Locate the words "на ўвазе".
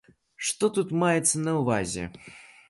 1.45-2.09